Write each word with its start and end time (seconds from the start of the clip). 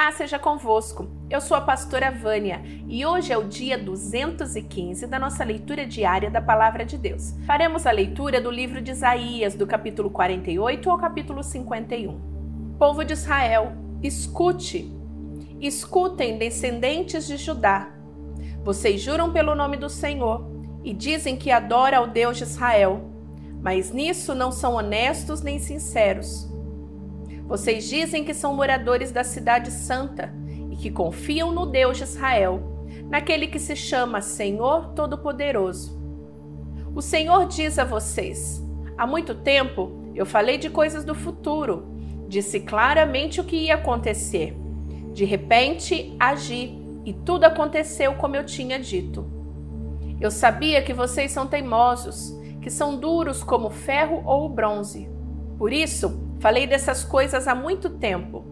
Paz 0.00 0.14
seja 0.14 0.38
convosco. 0.38 1.10
Eu 1.28 1.42
sou 1.42 1.54
a 1.54 1.60
pastora 1.60 2.10
Vânia 2.10 2.62
e 2.88 3.04
hoje 3.04 3.34
é 3.34 3.36
o 3.36 3.44
dia 3.44 3.76
215 3.76 5.06
da 5.06 5.18
nossa 5.18 5.44
leitura 5.44 5.86
diária 5.86 6.30
da 6.30 6.40
Palavra 6.40 6.86
de 6.86 6.96
Deus. 6.96 7.34
Faremos 7.46 7.86
a 7.86 7.90
leitura 7.90 8.40
do 8.40 8.50
livro 8.50 8.80
de 8.80 8.92
Isaías, 8.92 9.54
do 9.54 9.66
capítulo 9.66 10.08
48 10.08 10.90
ao 10.90 10.96
capítulo 10.96 11.42
51. 11.42 12.18
Povo 12.78 13.04
de 13.04 13.12
Israel, 13.12 13.74
escute, 14.02 14.90
escutem, 15.60 16.38
descendentes 16.38 17.26
de 17.26 17.36
Judá. 17.36 17.90
Vocês 18.64 19.02
juram 19.02 19.30
pelo 19.34 19.54
nome 19.54 19.76
do 19.76 19.90
Senhor 19.90 20.50
e 20.82 20.94
dizem 20.94 21.36
que 21.36 21.50
adoram 21.50 21.98
ao 21.98 22.06
Deus 22.06 22.38
de 22.38 22.44
Israel, 22.44 23.02
mas 23.60 23.92
nisso 23.92 24.34
não 24.34 24.50
são 24.50 24.76
honestos 24.76 25.42
nem 25.42 25.58
sinceros. 25.58 26.49
Vocês 27.50 27.88
dizem 27.88 28.22
que 28.22 28.32
são 28.32 28.54
moradores 28.54 29.10
da 29.10 29.24
Cidade 29.24 29.72
Santa 29.72 30.32
e 30.70 30.76
que 30.76 30.88
confiam 30.88 31.50
no 31.50 31.66
Deus 31.66 31.96
de 31.96 32.04
Israel, 32.04 32.86
naquele 33.08 33.48
que 33.48 33.58
se 33.58 33.74
chama 33.74 34.20
Senhor 34.20 34.90
Todo-Poderoso. 34.94 36.00
O 36.94 37.02
Senhor 37.02 37.48
diz 37.48 37.76
a 37.76 37.84
vocês: 37.84 38.64
há 38.96 39.04
muito 39.04 39.34
tempo 39.34 40.12
eu 40.14 40.24
falei 40.24 40.58
de 40.58 40.70
coisas 40.70 41.04
do 41.04 41.12
futuro, 41.12 41.88
disse 42.28 42.60
claramente 42.60 43.40
o 43.40 43.44
que 43.44 43.56
ia 43.56 43.74
acontecer. 43.74 44.56
De 45.12 45.24
repente, 45.24 46.14
agi 46.20 46.78
e 47.04 47.12
tudo 47.12 47.46
aconteceu 47.46 48.14
como 48.14 48.36
eu 48.36 48.46
tinha 48.46 48.78
dito. 48.78 49.28
Eu 50.20 50.30
sabia 50.30 50.82
que 50.82 50.94
vocês 50.94 51.32
são 51.32 51.48
teimosos, 51.48 52.32
que 52.62 52.70
são 52.70 52.96
duros 52.96 53.42
como 53.42 53.70
ferro 53.70 54.22
ou 54.24 54.48
bronze. 54.48 55.10
Por 55.58 55.72
isso, 55.72 56.29
Falei 56.40 56.66
dessas 56.66 57.04
coisas 57.04 57.46
há 57.46 57.54
muito 57.54 57.90
tempo. 57.90 58.44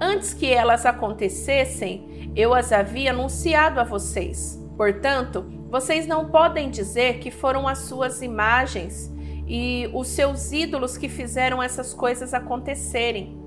Antes 0.00 0.32
que 0.32 0.50
elas 0.50 0.86
acontecessem, 0.86 2.32
eu 2.34 2.54
as 2.54 2.72
havia 2.72 3.10
anunciado 3.10 3.78
a 3.78 3.84
vocês. 3.84 4.58
Portanto, 4.76 5.44
vocês 5.70 6.06
não 6.06 6.30
podem 6.30 6.70
dizer 6.70 7.18
que 7.18 7.30
foram 7.30 7.68
as 7.68 7.80
suas 7.80 8.22
imagens 8.22 9.12
e 9.46 9.88
os 9.92 10.08
seus 10.08 10.52
ídolos 10.52 10.96
que 10.96 11.08
fizeram 11.08 11.62
essas 11.62 11.92
coisas 11.92 12.32
acontecerem. 12.32 13.38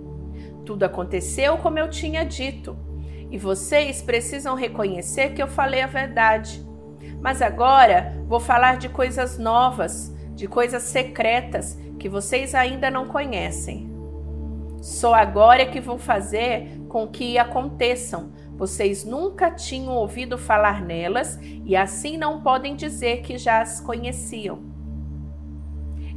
Tudo 0.63 0.83
aconteceu 0.83 1.57
como 1.57 1.79
eu 1.79 1.89
tinha 1.89 2.23
dito, 2.23 2.77
e 3.31 3.38
vocês 3.38 4.02
precisam 4.02 4.55
reconhecer 4.55 5.33
que 5.33 5.41
eu 5.41 5.47
falei 5.47 5.81
a 5.81 5.88
verdade. 5.88 6.66
Mas 7.19 7.41
agora 7.41 8.16
vou 8.27 8.39
falar 8.39 8.77
de 8.77 8.89
coisas 8.89 9.38
novas, 9.39 10.16
de 10.35 10.47
coisas 10.47 10.83
secretas 10.83 11.77
que 11.97 12.07
vocês 12.07 12.53
ainda 12.53 12.91
não 12.91 13.07
conhecem. 13.07 13.86
Só 14.81 15.14
agora 15.14 15.64
é 15.64 15.66
que 15.66 15.80
vou 15.80 15.97
fazer 15.97 16.80
com 16.88 17.08
que 17.08 17.38
aconteçam. 17.38 18.31
Vocês 18.56 19.03
nunca 19.03 19.52
tinham 19.52 19.94
ouvido 19.94 20.38
falar 20.38 20.84
nelas 20.84 21.39
e 21.42 21.75
assim 21.75 22.17
não 22.17 22.42
podem 22.42 22.75
dizer 22.75 23.22
que 23.22 23.38
já 23.38 23.61
as 23.61 23.80
conheciam. 23.80 24.59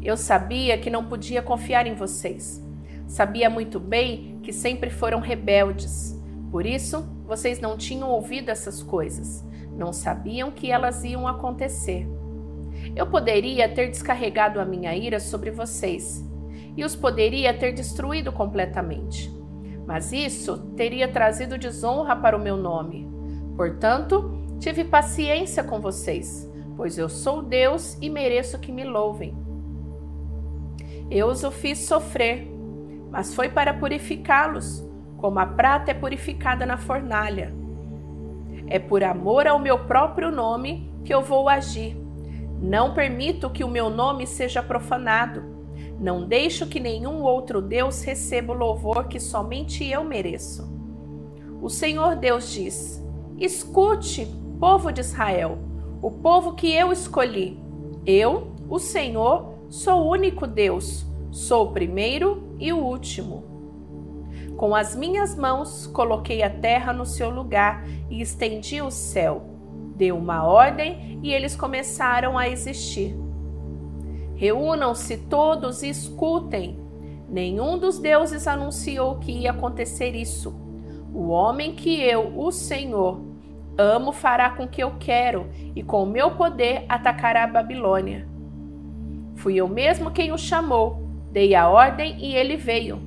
Eu 0.02 0.16
sabia 0.16 0.78
que 0.78 0.88
não 0.88 1.04
podia 1.04 1.42
confiar 1.42 1.86
em 1.86 1.94
vocês. 1.94 2.64
Sabia 3.06 3.50
muito 3.50 3.78
bem 3.78 4.38
que 4.42 4.52
sempre 4.52 4.88
foram 4.88 5.20
rebeldes. 5.20 6.18
Por 6.50 6.64
isso, 6.64 7.06
vocês 7.26 7.60
não 7.60 7.76
tinham 7.76 8.10
ouvido 8.10 8.50
essas 8.50 8.82
coisas. 8.82 9.44
Não 9.76 9.92
sabiam 9.92 10.50
que 10.50 10.70
elas 10.70 11.04
iam 11.04 11.28
acontecer. 11.28 12.06
Eu 12.96 13.06
poderia 13.06 13.68
ter 13.68 13.90
descarregado 13.90 14.58
a 14.58 14.64
minha 14.64 14.94
ira 14.96 15.20
sobre 15.20 15.50
vocês 15.50 16.29
e 16.76 16.84
os 16.84 16.94
poderia 16.94 17.52
ter 17.52 17.72
destruído 17.72 18.32
completamente. 18.32 19.30
Mas 19.86 20.12
isso 20.12 20.58
teria 20.76 21.08
trazido 21.08 21.58
desonra 21.58 22.14
para 22.16 22.36
o 22.36 22.40
meu 22.40 22.56
nome. 22.56 23.08
Portanto, 23.56 24.56
tive 24.58 24.84
paciência 24.84 25.64
com 25.64 25.80
vocês, 25.80 26.50
pois 26.76 26.96
eu 26.96 27.08
sou 27.08 27.42
Deus 27.42 27.96
e 28.00 28.08
mereço 28.08 28.58
que 28.58 28.72
me 28.72 28.84
louvem. 28.84 29.36
Eu 31.10 31.26
os 31.26 31.42
o 31.42 31.50
fiz 31.50 31.78
sofrer, 31.80 32.48
mas 33.10 33.34
foi 33.34 33.48
para 33.48 33.74
purificá-los, 33.74 34.86
como 35.16 35.38
a 35.38 35.46
prata 35.46 35.90
é 35.90 35.94
purificada 35.94 36.64
na 36.64 36.76
fornalha. 36.76 37.52
É 38.68 38.78
por 38.78 39.02
amor 39.02 39.46
ao 39.46 39.58
meu 39.58 39.80
próprio 39.86 40.30
nome 40.30 40.92
que 41.04 41.12
eu 41.12 41.20
vou 41.20 41.48
agir 41.48 42.00
não 42.60 42.92
permito 42.92 43.48
que 43.48 43.64
o 43.64 43.68
meu 43.68 43.88
nome 43.88 44.26
seja 44.26 44.62
profanado. 44.62 45.59
Não 46.00 46.26
deixo 46.26 46.66
que 46.66 46.80
nenhum 46.80 47.22
outro 47.22 47.60
Deus 47.60 48.02
receba 48.02 48.52
o 48.52 48.56
louvor 48.56 49.06
que 49.06 49.20
somente 49.20 49.86
eu 49.86 50.02
mereço. 50.02 50.66
O 51.60 51.68
Senhor 51.68 52.16
Deus 52.16 52.50
diz: 52.50 53.04
Escute, 53.38 54.26
povo 54.58 54.90
de 54.90 55.00
Israel, 55.00 55.58
o 56.00 56.10
povo 56.10 56.54
que 56.54 56.72
eu 56.72 56.90
escolhi. 56.90 57.60
Eu, 58.06 58.54
o 58.68 58.78
Senhor, 58.78 59.54
sou 59.68 60.02
o 60.02 60.10
único 60.10 60.46
Deus, 60.46 61.04
sou 61.30 61.66
o 61.66 61.72
primeiro 61.72 62.56
e 62.58 62.72
o 62.72 62.78
último. 62.78 63.44
Com 64.56 64.74
as 64.74 64.96
minhas 64.96 65.36
mãos 65.36 65.86
coloquei 65.86 66.42
a 66.42 66.50
terra 66.50 66.92
no 66.92 67.04
seu 67.04 67.30
lugar 67.30 67.86
e 68.08 68.20
estendi 68.20 68.80
o 68.80 68.90
céu 68.90 69.50
deu 70.00 70.16
uma 70.16 70.44
ordem 70.44 71.20
e 71.22 71.30
eles 71.30 71.54
começaram 71.54 72.38
a 72.38 72.48
existir. 72.48 73.14
Reúnam-se 74.40 75.18
todos 75.18 75.82
e 75.82 75.90
escutem. 75.90 76.78
Nenhum 77.28 77.76
dos 77.76 77.98
deuses 77.98 78.48
anunciou 78.48 79.16
que 79.16 79.30
ia 79.32 79.50
acontecer 79.50 80.14
isso. 80.14 80.58
O 81.12 81.28
homem 81.28 81.74
que 81.74 82.00
eu, 82.00 82.32
o 82.38 82.50
Senhor, 82.50 83.20
amo 83.76 84.12
fará 84.12 84.48
com 84.48 84.66
que 84.66 84.82
eu 84.82 84.94
quero 84.98 85.50
e 85.76 85.82
com 85.82 86.04
o 86.04 86.06
meu 86.06 86.30
poder 86.30 86.86
atacará 86.88 87.44
a 87.44 87.46
Babilônia. 87.46 88.26
Fui 89.36 89.56
eu 89.56 89.68
mesmo 89.68 90.10
quem 90.10 90.32
o 90.32 90.38
chamou, 90.38 91.02
dei 91.30 91.54
a 91.54 91.68
ordem 91.68 92.16
e 92.18 92.34
ele 92.34 92.56
veio. 92.56 92.98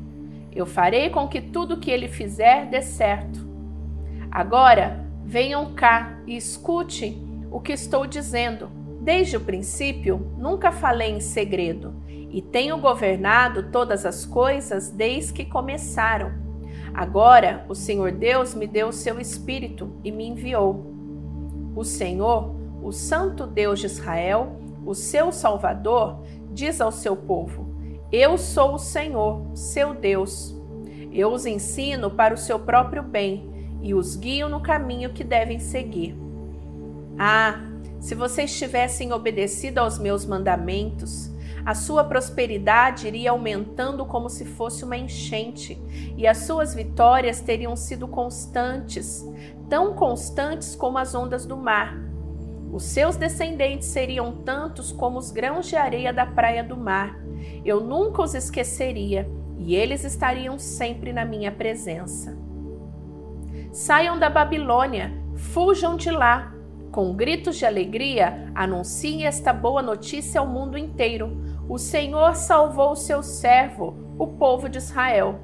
Eu 0.54 0.68
farei 0.68 1.10
com 1.10 1.28
que 1.28 1.42
tudo 1.42 1.80
que 1.80 1.90
ele 1.90 2.08
fizer 2.08 2.68
dê 2.68 2.82
certo. 2.84 3.48
Agora 4.30 5.04
Venham 5.26 5.74
cá 5.74 6.20
e 6.28 6.36
escute 6.36 7.18
o 7.50 7.60
que 7.60 7.72
estou 7.72 8.06
dizendo. 8.06 8.70
Desde 9.04 9.36
o 9.36 9.42
princípio, 9.42 10.32
nunca 10.38 10.72
falei 10.72 11.12
em 11.12 11.20
segredo 11.20 11.94
e 12.08 12.42
tenho 12.42 12.78
governado 12.78 13.70
todas 13.70 14.06
as 14.06 14.26
coisas 14.26 14.90
desde 14.90 15.34
que 15.34 15.44
começaram. 15.44 16.32
Agora, 16.94 17.66
o 17.68 17.76
Senhor 17.76 18.14
Deus 18.14 18.56
me 18.56 18.66
deu 18.66 18.88
o 18.88 18.94
seu 18.94 19.20
espírito 19.20 19.94
e 20.06 20.12
me 20.12 20.26
enviou. 20.26 20.86
O 21.76 21.84
Senhor, 21.84 22.56
o 22.82 22.94
Santo 22.94 23.46
Deus 23.46 23.82
de 23.82 23.88
Israel, 23.88 24.56
o 24.86 24.96
seu 24.96 25.34
Salvador, 25.34 26.24
diz 26.52 26.80
ao 26.80 26.92
seu 26.92 27.16
povo: 27.16 27.76
Eu 28.10 28.38
sou 28.38 28.76
o 28.76 28.80
Senhor, 28.80 29.46
seu 29.54 29.94
Deus. 29.94 30.56
Eu 31.12 31.34
os 31.34 31.46
ensino 31.46 32.10
para 32.10 32.34
o 32.34 32.38
seu 32.38 32.58
próprio 32.58 33.04
bem 33.04 33.52
e 33.82 33.94
os 33.94 34.16
guiam 34.16 34.48
no 34.48 34.62
caminho 34.62 35.12
que 35.12 35.26
devem 35.26 35.60
seguir. 35.60 36.16
Ah, 37.20 37.73
se 38.04 38.16
vocês 38.16 38.54
tivessem 38.60 39.14
obedecido 39.14 39.78
aos 39.80 39.98
meus 39.98 40.26
mandamentos, 40.26 41.32
a 41.66 41.74
sua 41.74 42.04
prosperidade 42.04 43.08
iria 43.08 43.32
aumentando 43.32 44.06
como 44.06 44.28
se 44.30 44.44
fosse 44.44 44.84
uma 44.84 44.98
enchente, 44.98 45.82
e 46.18 46.28
as 46.28 46.40
suas 46.40 46.76
vitórias 46.76 47.40
teriam 47.40 47.78
sido 47.78 48.06
constantes, 48.06 49.26
tão 49.70 49.94
constantes 49.94 50.76
como 50.76 50.98
as 50.98 51.16
ondas 51.16 51.46
do 51.46 51.56
mar. 51.56 51.98
Os 52.74 52.84
seus 52.84 53.16
descendentes 53.16 53.88
seriam 53.88 54.34
tantos 54.34 54.92
como 54.92 55.18
os 55.18 55.32
grãos 55.32 55.66
de 55.70 55.78
areia 55.78 56.12
da 56.12 56.26
praia 56.26 56.62
do 56.62 56.76
mar. 56.76 57.18
Eu 57.64 57.80
nunca 57.80 58.22
os 58.22 58.36
esqueceria, 58.36 59.32
e 59.58 59.76
eles 59.76 60.04
estariam 60.04 60.60
sempre 60.60 61.14
na 61.14 61.24
minha 61.24 61.54
presença. 61.54 62.38
Saiam 63.72 64.20
da 64.20 64.30
Babilônia, 64.30 65.14
fujam 65.38 65.96
de 65.96 66.12
lá. 66.12 66.53
Com 66.94 67.12
gritos 67.12 67.56
de 67.56 67.66
alegria, 67.66 68.52
anunciem 68.54 69.26
esta 69.26 69.52
boa 69.52 69.82
notícia 69.82 70.40
ao 70.40 70.46
mundo 70.46 70.78
inteiro. 70.78 71.44
O 71.68 71.80
Senhor 71.80 72.36
salvou 72.36 72.92
o 72.92 72.96
seu 72.96 73.24
servo, 73.24 73.96
o 74.16 74.28
povo 74.28 74.70
de 74.70 74.78
Israel. 74.78 75.40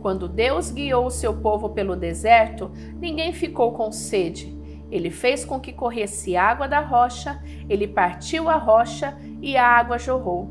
Quando 0.00 0.26
Deus 0.26 0.70
guiou 0.70 1.04
o 1.04 1.10
seu 1.10 1.36
povo 1.36 1.68
pelo 1.68 1.94
deserto, 1.94 2.72
ninguém 2.98 3.30
ficou 3.30 3.72
com 3.72 3.92
sede. 3.92 4.58
Ele 4.90 5.10
fez 5.10 5.44
com 5.44 5.60
que 5.60 5.70
corresse 5.70 6.34
água 6.34 6.66
da 6.66 6.80
rocha, 6.80 7.42
ele 7.68 7.86
partiu 7.86 8.48
a 8.48 8.56
rocha 8.56 9.18
e 9.42 9.58
a 9.58 9.68
água 9.68 9.98
jorrou. 9.98 10.48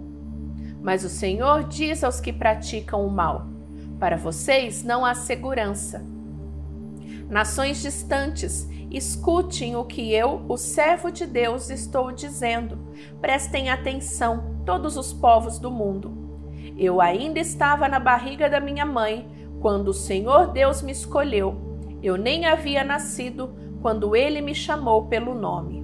Mas 0.80 1.04
o 1.04 1.10
Senhor 1.10 1.64
diz 1.64 2.04
aos 2.04 2.22
que 2.22 2.32
praticam 2.32 3.04
o 3.04 3.10
mal: 3.10 3.48
Para 4.00 4.16
vocês 4.16 4.84
não 4.84 5.04
há 5.04 5.16
segurança. 5.16 6.13
Nações 7.30 7.82
distantes, 7.82 8.68
escutem 8.92 9.76
o 9.76 9.84
que 9.86 10.14
eu, 10.14 10.46
o 10.48 10.58
servo 10.58 11.12
de 11.12 11.26
Deus, 11.26 11.70
estou 11.70 12.12
dizendo. 12.12 12.78
Prestem 13.20 13.70
atenção, 13.70 14.62
todos 14.66 14.98
os 14.98 15.12
povos 15.12 15.58
do 15.58 15.72
mundo. 15.72 16.24
Eu 16.78 17.02
ainda 17.02 17.40
estava 17.40 17.88
na 17.88 18.00
barriga 18.00 18.50
da 18.50 18.60
minha 18.60 18.86
mãe 18.86 19.28
quando 19.62 19.90
o 19.90 19.94
Senhor 19.94 20.52
Deus 20.52 20.82
me 20.82 20.92
escolheu. 20.92 21.80
Eu 22.02 22.18
nem 22.18 22.46
havia 22.46 22.84
nascido 22.84 23.56
quando 23.82 24.16
ele 24.16 24.42
me 24.42 24.54
chamou 24.54 25.06
pelo 25.06 25.34
nome. 25.34 25.84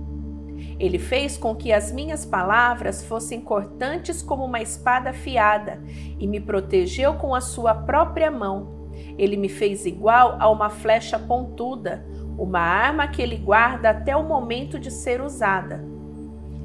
Ele 0.80 0.98
fez 0.98 1.38
com 1.38 1.56
que 1.56 1.72
as 1.72 1.92
minhas 1.92 2.26
palavras 2.26 3.04
fossem 3.04 3.42
cortantes 3.42 4.22
como 4.22 4.46
uma 4.46 4.62
espada 4.62 5.10
afiada 5.10 5.82
e 6.18 6.28
me 6.28 6.40
protegeu 6.40 7.16
com 7.16 7.36
a 7.36 7.42
sua 7.42 7.74
própria 7.74 8.32
mão. 8.32 8.79
Ele 9.20 9.36
me 9.36 9.50
fez 9.50 9.86
igual 9.86 10.38
a 10.40 10.50
uma 10.50 10.70
flecha 10.70 11.20
pontuda, 11.20 12.06
uma 12.38 12.62
arma 12.62 13.06
que 13.06 13.22
ele 13.22 13.36
guarda 13.36 13.90
até 13.90 14.16
o 14.16 14.24
momento 14.24 14.80
de 14.80 14.90
ser 14.90 15.20
usada. 15.20 15.84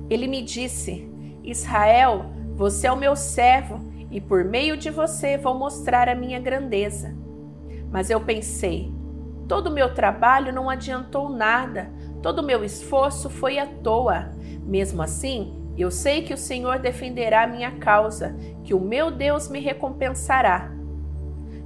Ele 0.08 0.28
me 0.28 0.40
disse: 0.40 1.10
Israel, 1.42 2.26
você 2.54 2.86
é 2.86 2.92
o 2.92 2.96
meu 2.96 3.16
servo 3.16 3.80
e 4.08 4.20
por 4.20 4.44
meio 4.44 4.76
de 4.76 4.88
você 4.88 5.36
vou 5.36 5.58
mostrar 5.58 6.08
a 6.08 6.14
minha 6.14 6.38
grandeza. 6.38 7.12
Mas 7.90 8.08
eu 8.08 8.20
pensei: 8.20 8.92
todo 9.48 9.66
o 9.66 9.72
meu 9.72 9.92
trabalho 9.92 10.52
não 10.52 10.70
adiantou 10.70 11.28
nada, 11.28 11.90
todo 12.22 12.38
o 12.38 12.46
meu 12.46 12.62
esforço 12.62 13.28
foi 13.28 13.58
à 13.58 13.66
toa. 13.66 14.30
Mesmo 14.64 15.02
assim, 15.02 15.60
eu 15.76 15.90
sei 15.90 16.22
que 16.22 16.32
o 16.32 16.38
Senhor 16.38 16.78
defenderá 16.78 17.42
a 17.42 17.48
minha 17.48 17.72
causa, 17.72 18.36
que 18.62 18.72
o 18.72 18.80
meu 18.80 19.10
Deus 19.10 19.48
me 19.48 19.58
recompensará. 19.58 20.73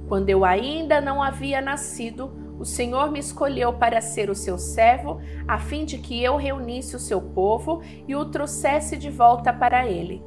Quando 0.09 0.27
eu 0.31 0.43
ainda 0.43 0.99
não 0.99 1.21
havia 1.21 1.61
nascido, 1.61 2.31
o 2.59 2.65
Senhor 2.65 3.11
me 3.11 3.19
escolheu 3.19 3.71
para 3.73 4.01
ser 4.01 4.27
o 4.27 4.35
seu 4.35 4.57
servo, 4.57 5.21
a 5.47 5.59
fim 5.59 5.85
de 5.85 5.99
que 5.99 6.21
eu 6.21 6.35
reunisse 6.35 6.95
o 6.95 6.99
seu 6.99 7.21
povo 7.21 7.83
e 8.07 8.15
o 8.15 8.25
trouxesse 8.25 8.97
de 8.97 9.11
volta 9.11 9.53
para 9.53 9.85
ele. 9.85 10.23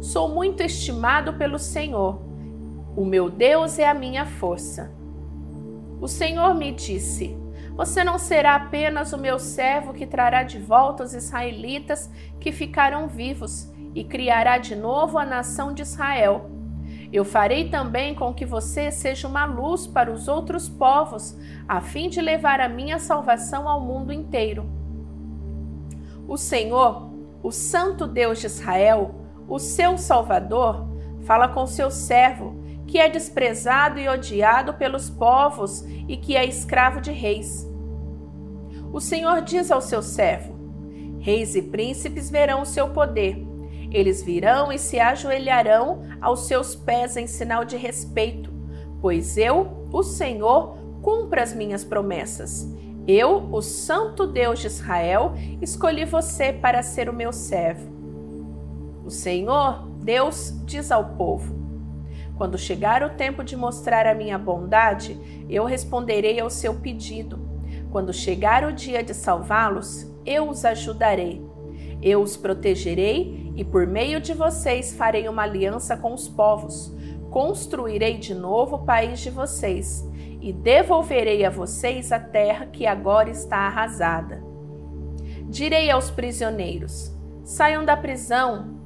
Sou 0.00 0.28
muito 0.28 0.62
estimado 0.62 1.34
pelo 1.34 1.58
Senhor. 1.58 2.22
O 2.96 3.04
meu 3.04 3.28
Deus 3.28 3.76
é 3.76 3.88
a 3.88 3.92
minha 3.92 4.24
força. 4.24 4.94
O 6.00 6.06
Senhor 6.06 6.54
me 6.54 6.70
disse: 6.70 7.36
Você 7.74 8.04
não 8.04 8.18
será 8.18 8.54
apenas 8.54 9.12
o 9.12 9.18
meu 9.18 9.40
servo 9.40 9.92
que 9.92 10.06
trará 10.06 10.44
de 10.44 10.60
volta 10.60 11.02
os 11.02 11.12
israelitas 11.12 12.08
que 12.38 12.52
ficaram 12.52 13.08
vivos 13.08 13.68
e 13.96 14.04
criará 14.04 14.58
de 14.58 14.76
novo 14.76 15.18
a 15.18 15.26
nação 15.26 15.74
de 15.74 15.82
Israel 15.82 16.53
eu 17.14 17.24
farei 17.24 17.68
também 17.68 18.12
com 18.12 18.34
que 18.34 18.44
você 18.44 18.90
seja 18.90 19.28
uma 19.28 19.44
luz 19.44 19.86
para 19.86 20.10
os 20.10 20.26
outros 20.26 20.68
povos, 20.68 21.38
a 21.68 21.80
fim 21.80 22.08
de 22.08 22.20
levar 22.20 22.60
a 22.60 22.68
minha 22.68 22.98
salvação 22.98 23.68
ao 23.68 23.80
mundo 23.80 24.12
inteiro. 24.12 24.68
O 26.26 26.36
Senhor, 26.36 27.08
o 27.40 27.52
Santo 27.52 28.08
Deus 28.08 28.40
de 28.40 28.46
Israel, 28.46 29.14
o 29.46 29.60
seu 29.60 29.96
Salvador, 29.96 30.88
fala 31.22 31.46
com 31.46 31.64
seu 31.68 31.88
servo, 31.88 32.60
que 32.84 32.98
é 32.98 33.08
desprezado 33.08 34.00
e 34.00 34.08
odiado 34.08 34.74
pelos 34.74 35.08
povos 35.08 35.82
e 36.08 36.16
que 36.16 36.36
é 36.36 36.44
escravo 36.44 37.00
de 37.00 37.12
reis. 37.12 37.64
O 38.92 39.00
Senhor 39.00 39.40
diz 39.40 39.70
ao 39.70 39.80
seu 39.80 40.02
servo: 40.02 40.52
Reis 41.20 41.54
e 41.54 41.62
príncipes 41.62 42.28
verão 42.28 42.62
o 42.62 42.66
seu 42.66 42.88
poder 42.88 43.53
eles 43.94 44.20
virão 44.20 44.72
e 44.72 44.78
se 44.78 44.98
ajoelharão 44.98 46.02
aos 46.20 46.48
seus 46.48 46.74
pés 46.74 47.16
em 47.16 47.28
sinal 47.28 47.64
de 47.64 47.76
respeito, 47.76 48.52
pois 49.00 49.38
eu, 49.38 49.86
o 49.92 50.02
Senhor, 50.02 50.76
cumpro 51.00 51.40
as 51.40 51.54
minhas 51.54 51.84
promessas. 51.84 52.68
Eu, 53.06 53.48
o 53.52 53.62
Santo 53.62 54.26
Deus 54.26 54.58
de 54.58 54.66
Israel, 54.66 55.34
escolhi 55.62 56.04
você 56.04 56.52
para 56.52 56.82
ser 56.82 57.08
o 57.08 57.12
meu 57.12 57.32
servo. 57.32 57.88
O 59.04 59.10
Senhor, 59.10 59.86
Deus, 60.02 60.52
diz 60.64 60.90
ao 60.90 61.10
povo: 61.10 61.54
Quando 62.36 62.58
chegar 62.58 63.04
o 63.04 63.10
tempo 63.10 63.44
de 63.44 63.54
mostrar 63.54 64.08
a 64.08 64.14
minha 64.14 64.36
bondade, 64.36 65.44
eu 65.48 65.64
responderei 65.64 66.40
ao 66.40 66.50
seu 66.50 66.74
pedido. 66.74 67.38
Quando 67.92 68.12
chegar 68.12 68.64
o 68.64 68.72
dia 68.72 69.04
de 69.04 69.14
salvá-los, 69.14 70.10
eu 70.26 70.48
os 70.48 70.64
ajudarei. 70.64 71.53
Eu 72.04 72.20
os 72.20 72.36
protegerei 72.36 73.50
e 73.56 73.64
por 73.64 73.86
meio 73.86 74.20
de 74.20 74.34
vocês 74.34 74.92
farei 74.92 75.26
uma 75.26 75.42
aliança 75.42 75.96
com 75.96 76.12
os 76.12 76.28
povos. 76.28 76.94
Construirei 77.30 78.18
de 78.18 78.34
novo 78.34 78.76
o 78.76 78.84
país 78.84 79.20
de 79.20 79.30
vocês 79.30 80.06
e 80.38 80.52
devolverei 80.52 81.46
a 81.46 81.50
vocês 81.50 82.12
a 82.12 82.20
terra 82.20 82.66
que 82.66 82.86
agora 82.86 83.30
está 83.30 83.56
arrasada. 83.56 84.44
Direi 85.48 85.90
aos 85.90 86.10
prisioneiros: 86.10 87.10
saiam 87.42 87.82
da 87.82 87.96
prisão, 87.96 88.78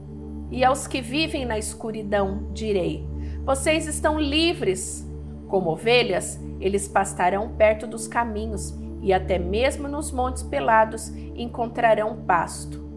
e 0.48 0.64
aos 0.64 0.86
que 0.86 1.00
vivem 1.00 1.44
na 1.44 1.58
escuridão, 1.58 2.48
direi: 2.52 3.04
vocês 3.44 3.88
estão 3.88 4.20
livres. 4.20 5.04
Como 5.48 5.70
ovelhas, 5.70 6.38
eles 6.60 6.86
pastarão 6.86 7.48
perto 7.56 7.86
dos 7.86 8.06
caminhos 8.06 8.78
e 9.00 9.12
até 9.12 9.38
mesmo 9.38 9.88
nos 9.88 10.12
montes 10.12 10.42
pelados 10.42 11.08
encontrarão 11.34 12.22
pasto. 12.26 12.87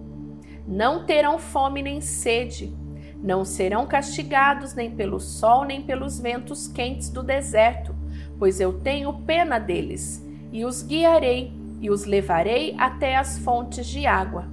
Não 0.71 1.03
terão 1.03 1.38
fome 1.38 1.83
nem 1.83 2.00
sede, 2.00 2.73
não 3.21 3.44
serão 3.44 3.85
castigados 3.85 4.73
nem 4.73 4.89
pelo 4.89 5.19
sol 5.19 5.65
nem 5.65 5.81
pelos 5.81 6.18
ventos 6.18 6.65
quentes 6.65 7.09
do 7.09 7.21
deserto, 7.21 7.94
pois 8.39 8.62
eu 8.62 8.79
tenho 8.79 9.12
pena 9.25 9.59
deles, 9.59 10.25
e 10.50 10.63
os 10.63 10.81
guiarei 10.81 11.51
e 11.81 11.89
os 11.91 12.06
levarei 12.06 12.73
até 12.79 13.18
as 13.18 13.38
fontes 13.39 13.85
de 13.85 14.07
água. 14.07 14.47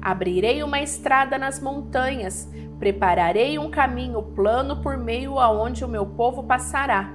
Abrirei 0.00 0.62
uma 0.62 0.80
estrada 0.80 1.36
nas 1.36 1.60
montanhas, 1.60 2.50
prepararei 2.78 3.58
um 3.58 3.70
caminho 3.70 4.22
plano 4.22 4.80
por 4.80 4.96
meio 4.96 5.38
aonde 5.38 5.84
o 5.84 5.88
meu 5.88 6.06
povo 6.06 6.44
passará. 6.44 7.14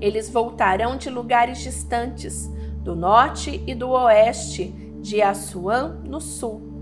Eles 0.00 0.30
voltarão 0.30 0.96
de 0.96 1.10
lugares 1.10 1.58
distantes, 1.58 2.50
do 2.78 2.96
norte 2.96 3.62
e 3.66 3.74
do 3.74 3.90
oeste, 3.90 4.68
de 5.02 5.20
Assuã 5.20 6.00
no 6.02 6.18
sul 6.18 6.72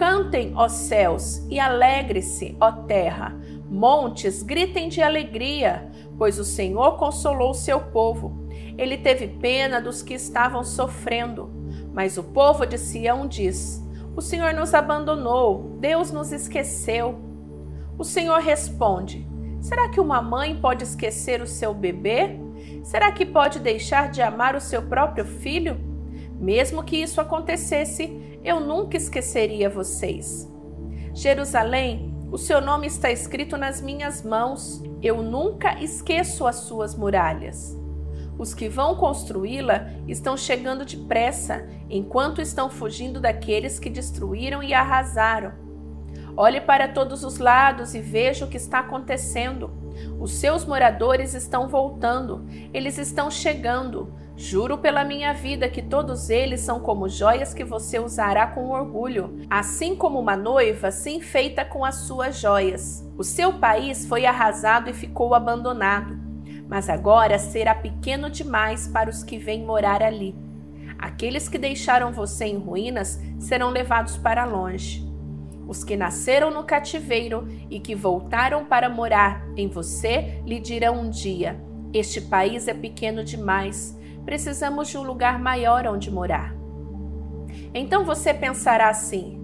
Cantem, 0.00 0.54
ó 0.56 0.66
céus, 0.66 1.46
e 1.50 1.60
alegre-se, 1.60 2.56
ó 2.58 2.72
terra. 2.72 3.38
Montes, 3.68 4.42
gritem 4.42 4.88
de 4.88 5.02
alegria, 5.02 5.92
pois 6.16 6.38
o 6.38 6.44
Senhor 6.44 6.96
consolou 6.96 7.52
seu 7.52 7.78
povo. 7.78 8.48
Ele 8.78 8.96
teve 8.96 9.28
pena 9.28 9.78
dos 9.78 10.00
que 10.00 10.14
estavam 10.14 10.64
sofrendo. 10.64 11.50
Mas 11.92 12.16
o 12.16 12.22
povo 12.22 12.64
de 12.64 12.78
Sião 12.78 13.28
diz: 13.28 13.86
O 14.16 14.22
Senhor 14.22 14.54
nos 14.54 14.72
abandonou, 14.72 15.76
Deus 15.78 16.10
nos 16.10 16.32
esqueceu. 16.32 17.20
O 17.98 18.02
Senhor 18.02 18.40
responde: 18.40 19.28
Será 19.60 19.90
que 19.90 20.00
uma 20.00 20.22
mãe 20.22 20.58
pode 20.58 20.82
esquecer 20.82 21.42
o 21.42 21.46
seu 21.46 21.74
bebê? 21.74 22.40
Será 22.82 23.12
que 23.12 23.26
pode 23.26 23.58
deixar 23.58 24.10
de 24.10 24.22
amar 24.22 24.56
o 24.56 24.62
seu 24.62 24.80
próprio 24.80 25.26
filho? 25.26 25.78
Mesmo 26.40 26.82
que 26.82 26.96
isso 26.96 27.20
acontecesse, 27.20 28.29
eu 28.44 28.60
nunca 28.60 28.96
esqueceria 28.96 29.68
vocês. 29.68 30.50
Jerusalém, 31.14 32.14
o 32.30 32.38
seu 32.38 32.60
nome 32.60 32.86
está 32.86 33.10
escrito 33.10 33.56
nas 33.56 33.80
minhas 33.80 34.22
mãos, 34.22 34.82
eu 35.02 35.22
nunca 35.22 35.82
esqueço 35.82 36.46
as 36.46 36.56
suas 36.56 36.94
muralhas. 36.94 37.76
Os 38.38 38.54
que 38.54 38.68
vão 38.68 38.94
construí-la 38.94 39.90
estão 40.08 40.36
chegando 40.36 40.84
depressa, 40.84 41.68
enquanto 41.90 42.40
estão 42.40 42.70
fugindo 42.70 43.20
daqueles 43.20 43.78
que 43.78 43.90
destruíram 43.90 44.62
e 44.62 44.72
arrasaram. 44.72 45.52
Olhe 46.36 46.60
para 46.60 46.88
todos 46.88 47.22
os 47.22 47.38
lados 47.38 47.94
e 47.94 48.00
veja 48.00 48.46
o 48.46 48.48
que 48.48 48.56
está 48.56 48.78
acontecendo. 48.78 49.70
Os 50.18 50.32
seus 50.32 50.64
moradores 50.64 51.34
estão 51.34 51.68
voltando, 51.68 52.46
eles 52.72 52.96
estão 52.96 53.30
chegando. 53.30 54.14
Juro 54.40 54.78
pela 54.78 55.04
minha 55.04 55.34
vida 55.34 55.68
que 55.68 55.82
todos 55.82 56.30
eles 56.30 56.62
são 56.62 56.80
como 56.80 57.10
joias 57.10 57.52
que 57.52 57.62
você 57.62 57.98
usará 57.98 58.46
com 58.46 58.70
orgulho, 58.70 59.38
assim 59.50 59.94
como 59.94 60.18
uma 60.18 60.34
noiva 60.34 60.90
se 60.90 61.10
enfeita 61.10 61.62
com 61.62 61.84
as 61.84 61.96
suas 61.96 62.40
joias. 62.40 63.06
O 63.18 63.22
seu 63.22 63.52
país 63.52 64.06
foi 64.06 64.24
arrasado 64.24 64.88
e 64.88 64.94
ficou 64.94 65.34
abandonado, 65.34 66.18
mas 66.66 66.88
agora 66.88 67.38
será 67.38 67.74
pequeno 67.74 68.30
demais 68.30 68.88
para 68.88 69.10
os 69.10 69.22
que 69.22 69.36
vêm 69.36 69.62
morar 69.62 70.02
ali. 70.02 70.34
Aqueles 70.98 71.46
que 71.46 71.58
deixaram 71.58 72.10
você 72.10 72.46
em 72.46 72.56
ruínas 72.56 73.20
serão 73.38 73.68
levados 73.68 74.16
para 74.16 74.46
longe. 74.46 75.06
Os 75.68 75.84
que 75.84 75.98
nasceram 75.98 76.50
no 76.50 76.64
cativeiro 76.64 77.46
e 77.68 77.78
que 77.78 77.94
voltaram 77.94 78.64
para 78.64 78.88
morar 78.88 79.46
em 79.54 79.68
você 79.68 80.40
lhe 80.46 80.58
dirão 80.58 80.98
um 80.98 81.10
dia: 81.10 81.60
Este 81.92 82.22
país 82.22 82.68
é 82.68 82.72
pequeno 82.72 83.22
demais 83.22 83.99
precisamos 84.24 84.88
de 84.88 84.98
um 84.98 85.02
lugar 85.02 85.38
maior 85.38 85.86
onde 85.86 86.10
morar. 86.10 86.54
Então 87.74 88.04
você 88.04 88.32
pensará 88.32 88.88
assim: 88.88 89.40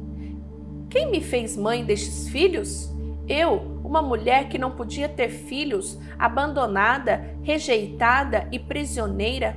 quem 0.88 1.11
me 1.11 1.21
fez 1.21 1.56
mãe 1.56 1.85
destes 1.85 2.28
filhos? 2.28 2.95
Eu, 3.28 3.80
uma 3.85 4.00
mulher 4.00 4.49
que 4.49 4.59
não 4.59 4.71
podia 4.71 5.09
ter 5.09 5.28
filhos, 5.28 5.99
abandonada, 6.18 7.37
rejeitada 7.42 8.49
e 8.52 8.59
prisioneira? 8.59 9.56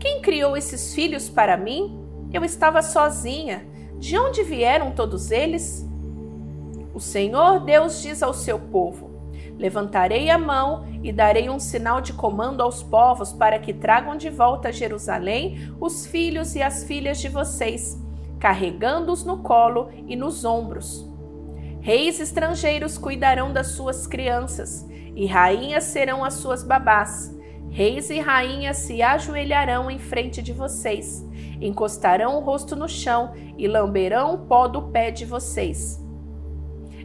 Quem 0.00 0.20
criou 0.20 0.56
esses 0.56 0.94
filhos 0.94 1.28
para 1.28 1.56
mim? 1.56 1.98
Eu 2.32 2.44
estava 2.44 2.82
sozinha. 2.82 3.66
De 3.98 4.18
onde 4.18 4.42
vieram 4.42 4.90
todos 4.90 5.30
eles? 5.30 5.88
O 6.94 7.00
Senhor 7.00 7.60
Deus 7.60 8.02
diz 8.02 8.22
ao 8.22 8.34
seu 8.34 8.58
povo: 8.58 9.13
Levantarei 9.58 10.30
a 10.30 10.38
mão 10.38 10.86
e 11.02 11.12
darei 11.12 11.48
um 11.48 11.60
sinal 11.60 12.00
de 12.00 12.12
comando 12.12 12.62
aos 12.62 12.82
povos 12.82 13.32
para 13.32 13.58
que 13.58 13.72
tragam 13.72 14.16
de 14.16 14.28
volta 14.28 14.68
a 14.68 14.72
Jerusalém 14.72 15.72
os 15.80 16.06
filhos 16.06 16.54
e 16.56 16.62
as 16.62 16.84
filhas 16.84 17.20
de 17.20 17.28
vocês, 17.28 18.00
carregando-os 18.40 19.24
no 19.24 19.38
colo 19.38 19.90
e 20.06 20.16
nos 20.16 20.44
ombros. 20.44 21.08
Reis 21.80 22.18
estrangeiros 22.18 22.98
cuidarão 22.98 23.52
das 23.52 23.68
suas 23.68 24.06
crianças, 24.06 24.88
e 25.14 25.26
rainhas 25.26 25.84
serão 25.84 26.24
as 26.24 26.34
suas 26.34 26.64
babás. 26.64 27.32
Reis 27.70 28.10
e 28.10 28.18
rainhas 28.20 28.78
se 28.78 29.02
ajoelharão 29.02 29.90
em 29.90 29.98
frente 29.98 30.42
de 30.42 30.52
vocês, 30.52 31.24
encostarão 31.60 32.36
o 32.36 32.40
rosto 32.40 32.74
no 32.74 32.88
chão 32.88 33.32
e 33.56 33.68
lamberão 33.68 34.34
o 34.34 34.38
pó 34.38 34.66
do 34.66 34.82
pé 34.90 35.10
de 35.10 35.24
vocês. 35.24 36.03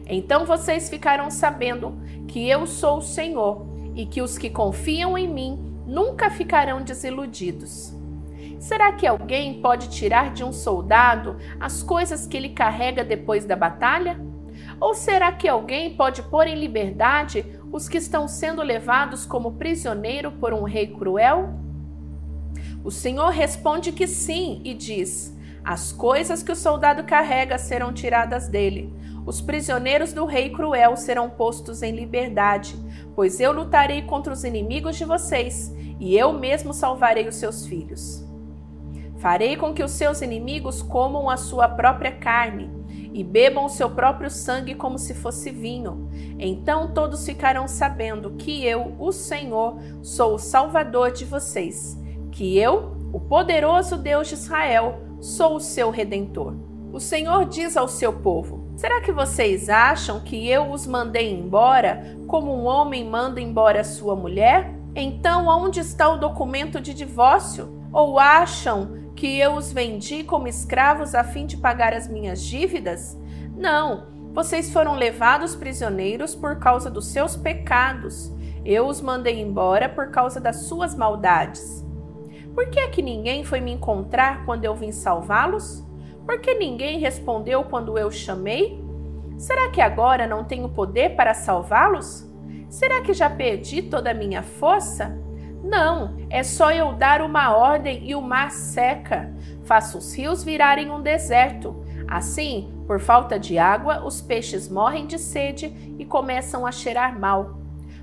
Então 0.06 0.44
vocês 0.44 0.88
ficarão 0.88 1.30
sabendo 1.30 2.00
que 2.26 2.48
eu 2.48 2.66
sou 2.66 2.98
o 2.98 3.02
Senhor 3.02 3.66
e 3.94 4.06
que 4.06 4.22
os 4.22 4.38
que 4.38 4.50
confiam 4.50 5.16
em 5.16 5.28
mim 5.28 5.58
nunca 5.86 6.30
ficarão 6.30 6.82
desiludidos. 6.82 7.94
Será 8.58 8.92
que 8.92 9.06
alguém 9.06 9.60
pode 9.62 9.88
tirar 9.88 10.32
de 10.32 10.44
um 10.44 10.52
soldado 10.52 11.36
as 11.58 11.82
coisas 11.82 12.26
que 12.26 12.36
ele 12.36 12.50
carrega 12.50 13.02
depois 13.02 13.44
da 13.44 13.56
batalha? 13.56 14.20
Ou 14.78 14.94
será 14.94 15.32
que 15.32 15.48
alguém 15.48 15.96
pode 15.96 16.22
pôr 16.22 16.46
em 16.46 16.54
liberdade 16.54 17.44
os 17.72 17.88
que 17.88 17.98
estão 17.98 18.28
sendo 18.28 18.62
levados 18.62 19.24
como 19.24 19.52
prisioneiro 19.52 20.32
por 20.32 20.52
um 20.52 20.62
rei 20.62 20.86
cruel? 20.88 21.54
O 22.84 22.90
Senhor 22.90 23.30
responde 23.30 23.92
que 23.92 24.06
sim 24.06 24.60
e 24.64 24.74
diz: 24.74 25.36
As 25.64 25.90
coisas 25.92 26.42
que 26.42 26.52
o 26.52 26.56
soldado 26.56 27.04
carrega 27.04 27.58
serão 27.58 27.92
tiradas 27.92 28.48
dele. 28.48 28.92
Os 29.26 29.40
prisioneiros 29.40 30.12
do 30.12 30.24
rei 30.24 30.50
cruel 30.50 30.96
serão 30.96 31.28
postos 31.28 31.82
em 31.82 31.92
liberdade, 31.92 32.74
pois 33.14 33.40
eu 33.40 33.52
lutarei 33.52 34.02
contra 34.02 34.32
os 34.32 34.44
inimigos 34.44 34.96
de 34.96 35.04
vocês 35.04 35.74
e 35.98 36.16
eu 36.16 36.32
mesmo 36.32 36.72
salvarei 36.72 37.28
os 37.28 37.36
seus 37.36 37.66
filhos. 37.66 38.24
Farei 39.18 39.54
com 39.56 39.74
que 39.74 39.82
os 39.82 39.90
seus 39.90 40.22
inimigos 40.22 40.80
comam 40.80 41.28
a 41.28 41.36
sua 41.36 41.68
própria 41.68 42.10
carne 42.10 42.70
e 43.12 43.22
bebam 43.22 43.66
o 43.66 43.68
seu 43.68 43.90
próprio 43.90 44.30
sangue 44.30 44.74
como 44.74 44.98
se 44.98 45.12
fosse 45.12 45.50
vinho. 45.50 46.08
Então 46.38 46.92
todos 46.94 47.26
ficarão 47.26 47.68
sabendo 47.68 48.32
que 48.32 48.64
eu, 48.64 48.94
o 48.98 49.12
Senhor, 49.12 49.78
sou 50.02 50.34
o 50.34 50.38
Salvador 50.38 51.10
de 51.10 51.26
vocês, 51.26 51.98
que 52.32 52.58
eu, 52.58 52.96
o 53.12 53.20
poderoso 53.20 53.98
Deus 53.98 54.28
de 54.28 54.34
Israel, 54.34 55.02
sou 55.20 55.56
o 55.56 55.60
seu 55.60 55.90
redentor. 55.90 56.54
O 56.92 56.98
Senhor 56.98 57.44
diz 57.44 57.76
ao 57.76 57.88
seu 57.88 58.12
povo: 58.12 58.59
Será 58.80 58.98
que 59.02 59.12
vocês 59.12 59.68
acham 59.68 60.20
que 60.20 60.48
eu 60.48 60.70
os 60.70 60.86
mandei 60.86 61.30
embora 61.30 62.16
como 62.26 62.50
um 62.50 62.64
homem 62.64 63.04
manda 63.04 63.38
embora 63.38 63.84
sua 63.84 64.16
mulher? 64.16 64.72
Então, 64.94 65.48
onde 65.48 65.80
está 65.80 66.08
o 66.08 66.16
documento 66.16 66.80
de 66.80 66.94
divórcio? 66.94 67.78
Ou 67.92 68.18
acham 68.18 69.12
que 69.14 69.38
eu 69.38 69.52
os 69.52 69.70
vendi 69.70 70.24
como 70.24 70.48
escravos 70.48 71.14
a 71.14 71.22
fim 71.22 71.44
de 71.44 71.58
pagar 71.58 71.92
as 71.92 72.08
minhas 72.08 72.40
dívidas? 72.40 73.20
Não, 73.54 74.06
vocês 74.32 74.72
foram 74.72 74.94
levados 74.94 75.54
prisioneiros 75.54 76.34
por 76.34 76.58
causa 76.58 76.90
dos 76.90 77.08
seus 77.08 77.36
pecados. 77.36 78.32
Eu 78.64 78.86
os 78.86 79.02
mandei 79.02 79.42
embora 79.42 79.90
por 79.90 80.10
causa 80.10 80.40
das 80.40 80.56
suas 80.62 80.94
maldades. 80.94 81.84
Por 82.54 82.70
que 82.70 82.80
é 82.80 82.88
que 82.88 83.02
ninguém 83.02 83.44
foi 83.44 83.60
me 83.60 83.72
encontrar 83.72 84.46
quando 84.46 84.64
eu 84.64 84.74
vim 84.74 84.90
salvá-los? 84.90 85.84
Por 86.30 86.38
que 86.38 86.54
ninguém 86.54 87.00
respondeu 87.00 87.64
quando 87.64 87.98
eu 87.98 88.08
chamei? 88.08 88.80
Será 89.36 89.68
que 89.68 89.80
agora 89.80 90.28
não 90.28 90.44
tenho 90.44 90.68
poder 90.68 91.16
para 91.16 91.34
salvá-los? 91.34 92.24
Será 92.68 93.02
que 93.02 93.12
já 93.12 93.28
perdi 93.28 93.82
toda 93.82 94.12
a 94.12 94.14
minha 94.14 94.40
força? 94.40 95.20
Não, 95.60 96.16
é 96.30 96.44
só 96.44 96.70
eu 96.70 96.92
dar 96.92 97.20
uma 97.20 97.56
ordem 97.56 98.08
e 98.08 98.14
o 98.14 98.22
mar 98.22 98.52
seca. 98.52 99.34
Faço 99.64 99.98
os 99.98 100.14
rios 100.14 100.44
virarem 100.44 100.88
um 100.88 101.02
deserto. 101.02 101.84
Assim, 102.06 102.80
por 102.86 103.00
falta 103.00 103.36
de 103.36 103.58
água, 103.58 104.06
os 104.06 104.20
peixes 104.20 104.68
morrem 104.68 105.08
de 105.08 105.18
sede 105.18 105.96
e 105.98 106.04
começam 106.04 106.64
a 106.64 106.70
cheirar 106.70 107.18
mal. 107.18 107.58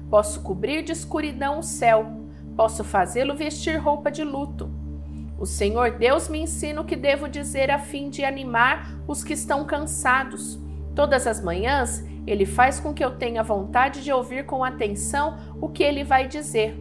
Posso 0.09 0.43
cobrir 0.43 0.83
de 0.83 0.91
escuridão 0.91 1.59
o 1.59 1.63
céu. 1.63 2.05
Posso 2.57 2.83
fazê-lo 2.83 3.37
vestir 3.37 3.77
roupa 3.77 4.11
de 4.11 4.25
luto. 4.25 4.69
O 5.39 5.45
Senhor 5.45 5.91
Deus 5.91 6.27
me 6.27 6.39
ensina 6.39 6.81
o 6.81 6.85
que 6.85 6.95
devo 6.95 7.29
dizer 7.29 7.69
a 7.69 7.77
fim 7.77 8.09
de 8.09 8.25
animar 8.25 8.99
os 9.07 9.23
que 9.23 9.33
estão 9.33 9.65
cansados. 9.65 10.59
Todas 10.95 11.27
as 11.27 11.39
manhãs, 11.39 12.03
ele 12.25 12.45
faz 12.45 12.79
com 12.79 12.91
que 12.91 13.05
eu 13.05 13.11
tenha 13.17 13.43
vontade 13.43 14.03
de 14.03 14.11
ouvir 14.11 14.47
com 14.47 14.63
atenção 14.63 15.37
o 15.61 15.69
que 15.69 15.83
ele 15.83 16.03
vai 16.03 16.27
dizer. 16.27 16.75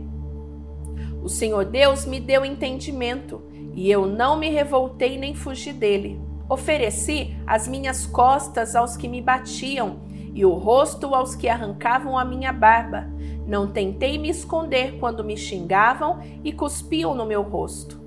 O 1.23 1.29
Senhor 1.29 1.67
Deus 1.67 2.07
me 2.07 2.19
deu 2.19 2.47
entendimento, 2.47 3.43
e 3.75 3.91
eu 3.91 4.07
não 4.07 4.39
me 4.39 4.49
revoltei 4.49 5.19
nem 5.19 5.35
fugi 5.35 5.73
dele. 5.73 6.19
Ofereci 6.49 7.37
as 7.47 7.69
minhas 7.69 8.07
costas 8.07 8.75
aos 8.75 8.97
que 8.97 9.07
me 9.07 9.21
batiam 9.21 10.01
e 10.33 10.47
o 10.47 10.53
rosto 10.55 11.15
aos 11.15 11.35
que 11.35 11.49
arrancavam 11.49 12.17
a 12.17 12.25
minha 12.25 12.53
barba. 12.53 13.07
Não 13.47 13.67
tentei 13.67 14.17
me 14.17 14.31
esconder 14.31 14.99
quando 14.99 15.25
me 15.25 15.37
xingavam 15.37 16.21
e 16.43 16.53
cuspiam 16.53 17.15
no 17.15 17.27
meu 17.27 17.43
rosto. 17.43 18.06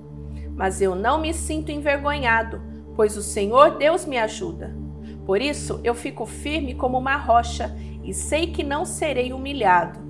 Mas 0.60 0.80
eu 0.80 0.94
não 0.94 1.20
me 1.20 1.34
sinto 1.34 1.72
envergonhado, 1.72 2.62
pois 2.96 3.18
o 3.18 3.24
Senhor 3.24 3.80
Deus 3.80 4.06
me 4.06 4.20
ajuda. 4.20 4.78
Por 5.26 5.42
isso 5.42 5.80
eu 5.84 5.96
fico 5.96 6.28
firme 6.28 6.76
como 6.76 7.00
uma 7.00 7.16
rocha 7.16 7.76
e 8.04 8.14
sei 8.14 8.48
que 8.48 8.64
não 8.64 8.86
serei 8.86 9.34
humilhado 9.34 10.10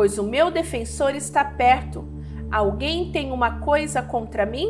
pois 0.00 0.18
o 0.18 0.22
meu 0.22 0.50
defensor 0.50 1.14
está 1.14 1.44
perto. 1.44 2.08
Alguém 2.50 3.12
tem 3.12 3.30
uma 3.30 3.60
coisa 3.60 4.02
contra 4.02 4.46
mim? 4.46 4.68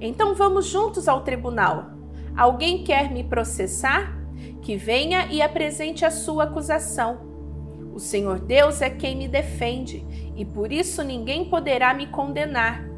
Então 0.00 0.34
vamos 0.34 0.66
juntos 0.66 1.06
ao 1.08 1.20
tribunal. 1.20 1.90
Alguém 2.36 2.84
quer 2.84 3.10
me 3.10 3.24
processar? 3.24 4.16
Que 4.62 4.76
venha 4.76 5.26
e 5.30 5.42
apresente 5.42 6.04
a 6.04 6.10
sua 6.10 6.44
acusação. 6.44 7.26
O 7.92 7.98
Senhor 7.98 8.38
Deus 8.38 8.80
é 8.80 8.88
quem 8.88 9.16
me 9.16 9.26
defende, 9.26 10.02
e 10.36 10.44
por 10.44 10.72
isso 10.72 11.02
ninguém 11.02 11.44
poderá 11.46 11.92
me 11.92 12.06
condenar. 12.06 12.88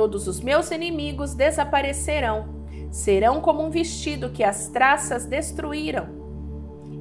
Todos 0.00 0.26
os 0.26 0.40
meus 0.40 0.70
inimigos 0.70 1.34
desaparecerão, 1.34 2.64
serão 2.90 3.38
como 3.38 3.62
um 3.62 3.68
vestido 3.68 4.30
que 4.30 4.42
as 4.42 4.66
traças 4.68 5.26
destruíram. 5.26 6.08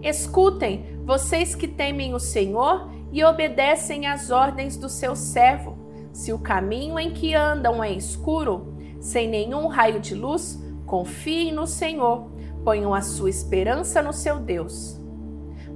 Escutem, 0.04 1.00
vocês 1.06 1.56
que 1.56 1.66
temem 1.66 2.14
o 2.14 2.20
Senhor 2.20 2.92
e 3.10 3.24
obedecem 3.24 4.06
às 4.06 4.32
ordens 4.32 4.76
do 4.76 4.90
seu 4.90 5.16
servo. 5.16 5.78
Se 6.12 6.34
o 6.34 6.40
caminho 6.40 7.00
em 7.00 7.14
que 7.14 7.34
andam 7.34 7.82
é 7.82 7.90
escuro, 7.90 8.76
sem 9.00 9.30
nenhum 9.30 9.68
raio 9.68 10.02
de 10.02 10.14
luz, 10.14 10.62
confiem 10.86 11.54
no 11.54 11.66
Senhor, 11.66 12.30
ponham 12.66 12.94
a 12.94 13.02
sua 13.02 13.30
esperança 13.30 14.02
no 14.02 14.12
seu 14.12 14.40
Deus. 14.40 15.00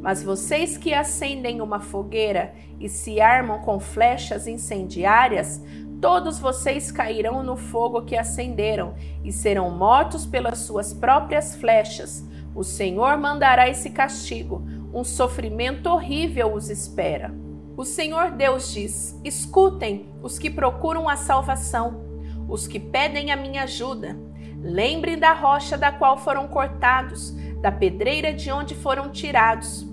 Mas 0.01 0.21
vocês 0.21 0.75
que 0.75 0.93
acendem 0.93 1.61
uma 1.61 1.79
fogueira 1.79 2.53
e 2.77 2.89
se 2.89 3.21
armam 3.21 3.59
com 3.59 3.79
flechas 3.79 4.45
incendiárias, 4.45 5.61
todos 6.03 6.37
vocês 6.37 6.91
cairão 6.91 7.41
no 7.43 7.55
fogo 7.55 8.01
que 8.01 8.17
acenderam 8.17 8.93
e 9.23 9.31
serão 9.31 9.71
mortos 9.71 10.25
pelas 10.25 10.57
suas 10.57 10.93
próprias 10.93 11.55
flechas. 11.55 12.27
O 12.53 12.61
Senhor 12.61 13.17
mandará 13.17 13.69
esse 13.69 13.89
castigo 13.89 14.67
um 14.93 15.01
sofrimento 15.05 15.87
horrível 15.87 16.53
os 16.53 16.69
espera. 16.69 17.33
O 17.77 17.85
Senhor 17.85 18.31
Deus 18.31 18.73
diz: 18.73 19.17
Escutem 19.23 20.13
os 20.21 20.37
que 20.37 20.49
procuram 20.49 21.07
a 21.07 21.15
salvação, 21.15 22.03
os 22.49 22.67
que 22.67 22.81
pedem 22.81 23.31
a 23.31 23.37
minha 23.37 23.63
ajuda. 23.63 24.19
Lembrem 24.61 25.17
da 25.17 25.31
rocha 25.31 25.77
da 25.77 25.89
qual 25.89 26.17
foram 26.17 26.49
cortados, 26.49 27.31
da 27.61 27.71
pedreira 27.71 28.33
de 28.33 28.51
onde 28.51 28.75
foram 28.75 29.09
tirados. 29.09 29.87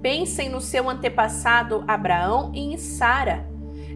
Pensem 0.00 0.48
no 0.48 0.62
seu 0.62 0.88
antepassado 0.88 1.84
Abraão 1.86 2.52
e 2.54 2.72
em 2.72 2.78
Sara, 2.78 3.51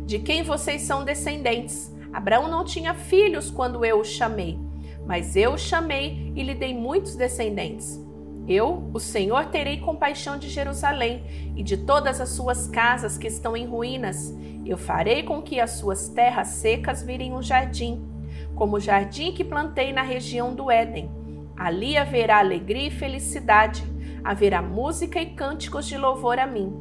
de 0.07 0.21
quem 0.21 0.45
vocês 0.45 0.83
são 0.83 1.05
descendentes. 1.05 1.93
Abraão 2.13 2.49
não 2.49 2.65
tinha 2.65 2.95
filhos 2.95 3.51
quando 3.51 3.85
eu 3.85 4.01
o 4.01 4.05
chamei, 4.05 4.57
mas 5.05 5.35
eu 5.35 5.55
o 5.55 5.59
chamei 5.59 6.33
e 6.35 6.43
lhe 6.45 6.55
dei 6.55 6.73
muitos 6.73 7.17
descendentes. 7.17 8.01
Eu, 8.49 8.89
o 8.95 9.01
Senhor, 9.01 9.47
terei 9.47 9.79
compaixão 9.81 10.39
de 10.39 10.49
Jerusalém 10.49 11.25
e 11.57 11.65
de 11.65 11.77
todas 11.77 12.21
as 12.21 12.29
suas 12.29 12.69
casas 12.69 13.19
que 13.19 13.27
estão 13.27 13.57
em 13.57 13.67
ruínas. 13.67 14.33
Eu 14.65 14.79
farei 14.79 15.25
com 15.25 15.43
que 15.43 15.59
as 15.59 15.73
suas 15.73 16.09
terras 16.09 16.49
secas 16.49 17.03
virem 17.03 17.35
um 17.35 17.43
jardim, 17.43 18.07
como 18.55 18.77
o 18.77 18.81
jardim 18.81 19.33
que 19.33 19.43
plantei 19.43 19.93
na 19.93 20.03
região 20.03 20.55
do 20.55 20.71
Éden. 20.71 21.11
Ali 21.57 21.97
haverá 21.97 22.39
alegria 22.39 22.87
e 22.87 22.91
felicidade, 22.91 23.83
haverá 24.23 24.63
música 24.63 25.21
e 25.21 25.27
cânticos 25.27 25.87
de 25.87 25.99
louvor 25.99 26.39
a 26.39 26.47
mim. 26.47 26.73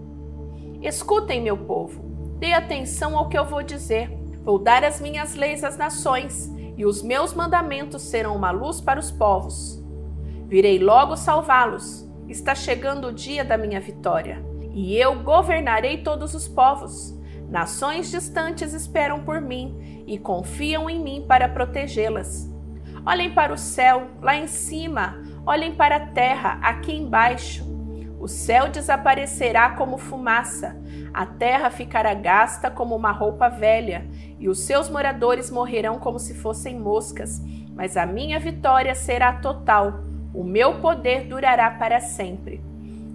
Escutem, 0.84 1.41
meu 1.41 1.58
povo, 1.58 2.04
dê 2.45 2.53
atenção 2.53 3.17
ao 3.17 3.27
que 3.27 3.35
eu 3.35 3.43
vou 3.43 3.63
dizer. 3.63 4.07
Vou 4.43 4.59
dar 4.59 4.83
as 4.83 5.01
minhas 5.01 5.33
leis 5.33 5.63
às 5.63 5.77
nações, 5.77 6.47
e 6.77 6.85
os 6.85 7.01
meus 7.01 7.33
mandamentos 7.33 8.03
serão 8.03 8.35
uma 8.35 8.51
luz 8.51 8.79
para 8.79 8.99
os 8.99 9.09
povos. 9.09 9.83
Virei 10.47 10.77
logo 10.77 11.15
salvá-los. 11.15 12.07
Está 12.27 12.53
chegando 12.53 13.07
o 13.07 13.13
dia 13.13 13.43
da 13.43 13.57
minha 13.57 13.81
vitória. 13.81 14.43
e 14.77 14.97
eu 14.97 15.23
governarei 15.23 15.99
todos 16.03 16.35
os 16.35 16.49
povos. 16.49 17.17
Nações 17.49 18.11
distantes 18.11 18.73
esperam 18.73 19.23
por 19.23 19.39
mim 19.39 20.03
e 20.05 20.17
confiam 20.17 20.89
em 20.89 21.01
mim 21.01 21.25
para 21.25 21.47
protegê-las. 21.47 22.51
Olhem 23.05 23.33
para 23.33 23.53
o 23.53 23.57
céu, 23.57 24.09
lá 24.21 24.35
em 24.35 24.47
cima, 24.47 25.23
olhem 25.45 25.73
para 25.73 25.95
a 25.95 26.07
terra, 26.07 26.59
aqui 26.61 26.91
embaixo. 26.93 27.75
O 28.25 28.27
céu 28.27 28.70
desaparecerá 28.70 29.70
como 29.70 30.00
fumaça, 30.00 30.75
a 31.13 31.27
terra 31.27 31.70
ficará 31.70 32.12
gasta 32.15 32.72
como 32.72 32.96
uma 32.96 33.12
roupa 33.12 33.48
velha, 33.50 34.10
e 34.39 34.50
os 34.50 34.62
seus 34.62 34.89
moradores 34.89 35.51
morrerão 35.51 36.00
como 36.00 36.17
se 36.17 36.34
fossem 36.34 36.79
moscas. 36.79 37.39
Mas 37.75 37.96
a 37.96 38.03
minha 38.03 38.39
vitória 38.39 38.96
será 38.96 39.34
total, 39.34 40.00
o 40.34 40.44
meu 40.44 40.79
poder 40.79 41.27
durará 41.27 41.70
para 41.70 42.00
sempre. 42.00 42.63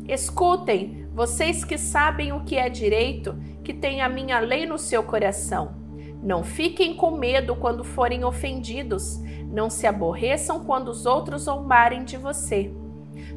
Escutem, 0.07 1.09
vocês 1.12 1.64
que 1.64 1.76
sabem 1.76 2.33
o 2.33 2.45
que 2.45 2.57
é 2.57 2.69
direito, 2.69 3.37
que 3.64 3.75
têm 3.75 4.02
a 4.02 4.09
minha 4.09 4.38
lei 4.38 4.64
no 4.64 4.79
seu 4.79 5.02
coração. 5.02 5.75
Não 6.23 6.45
fiquem 6.45 6.95
com 6.95 7.11
medo 7.11 7.57
quando 7.57 7.83
forem 7.83 8.23
ofendidos, 8.23 9.21
não 9.50 9.69
se 9.69 9.88
aborreçam 9.88 10.61
quando 10.61 10.87
os 10.87 11.05
outros 11.05 11.43
zombarem 11.43 12.05
de 12.05 12.17
você 12.17 12.73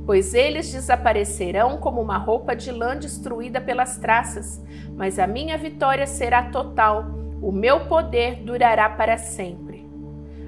pois 0.05 0.33
eles 0.33 0.71
desaparecerão 0.71 1.77
como 1.77 2.01
uma 2.01 2.17
roupa 2.17 2.55
de 2.55 2.71
lã 2.71 2.97
destruída 2.97 3.61
pelas 3.61 3.97
traças, 3.97 4.61
mas 4.95 5.17
a 5.17 5.25
minha 5.25 5.57
vitória 5.57 6.05
será 6.05 6.43
total, 6.43 7.05
o 7.41 7.51
meu 7.51 7.81
poder 7.87 8.43
durará 8.43 8.89
para 8.89 9.17
sempre. 9.17 9.73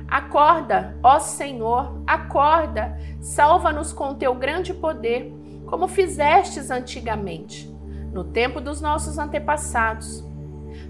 Acorda, 0.08 0.98
ó 1.02 1.20
Senhor, 1.20 2.02
acorda, 2.06 2.98
salva-nos 3.20 3.92
com 3.92 4.14
teu 4.14 4.36
grande 4.36 4.74
poder, 4.74 5.34
como 5.66 5.88
fizestes 5.88 6.70
antigamente, 6.70 7.74
no 8.14 8.24
tempo 8.24 8.62
dos 8.62 8.82
nossos 8.82 9.18
antepassados. 9.18 10.24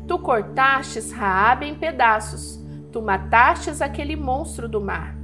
Tu 0.08 0.20
cortastes 0.20 1.12
Raabe 1.12 1.66
em 1.66 1.76
pedaços, 1.76 2.64
tu 2.92 3.02
matastes 3.02 3.82
aquele 3.82 4.16
monstro 4.16 4.68
do 4.68 4.82
mar. 4.82 5.16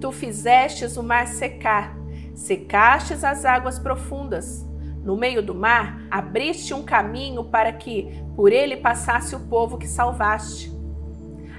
Tu 0.00 0.10
fizestes 0.10 0.96
o 0.96 1.02
mar 1.02 1.28
secar, 1.28 1.94
secastes 2.34 3.24
as 3.24 3.44
águas 3.44 3.78
profundas. 3.78 4.66
No 5.02 5.16
meio 5.16 5.42
do 5.42 5.54
mar, 5.54 6.00
abriste 6.10 6.72
um 6.72 6.82
caminho 6.82 7.44
para 7.44 7.72
que 7.72 8.22
por 8.36 8.52
ele 8.52 8.76
passasse 8.76 9.34
o 9.34 9.40
povo 9.40 9.76
que 9.76 9.88
salvaste. 9.88 10.72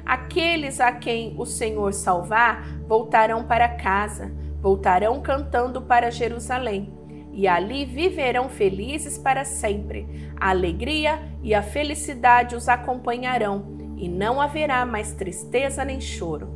Aqueles 0.06 0.80
a 0.82 0.92
quem 0.92 1.36
o 1.38 1.46
Senhor 1.46 1.94
salvar 1.94 2.68
voltarão 2.88 3.44
para 3.44 3.70
casa, 3.70 4.34
voltarão 4.62 5.22
cantando 5.22 5.82
para 5.82 6.12
Jerusalém, 6.12 6.94
e 7.32 7.48
ali 7.48 7.86
viverão 7.86 8.50
felizes 8.50 9.18
para 9.18 9.44
sempre. 9.44 10.30
A 10.40 10.50
alegria 10.50 11.20
e 11.42 11.54
a 11.54 11.62
felicidade 11.62 12.56
os 12.56 12.68
acompanharão, 12.70 13.78
e 13.98 14.10
não 14.10 14.42
haverá 14.42 14.86
mais 14.86 15.14
tristeza 15.14 15.86
nem 15.86 16.02
choro. 16.02 16.50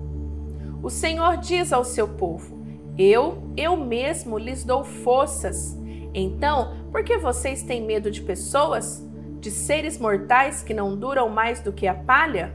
O 0.84 0.90
Senhor 0.90 1.38
diz 1.38 1.72
ao 1.72 1.84
seu 1.84 2.08
povo: 2.08 2.57
eu, 2.98 3.54
eu 3.56 3.78
mesmo 3.78 4.38
lhes 4.38 4.64
dou 4.64 4.84
forças. 4.84 5.78
Então, 6.14 6.88
por 6.92 7.04
que 7.04 7.18
vocês 7.18 7.62
têm 7.62 7.86
medo 7.86 8.10
de 8.10 8.22
pessoas, 8.22 9.08
de 9.40 9.52
seres 9.52 10.00
mortais 10.00 10.64
que 10.64 10.74
não 10.74 10.96
duram 10.98 11.30
mais 11.30 11.60
do 11.60 11.72
que 11.72 11.86
a 11.86 11.94
palha? 11.94 12.54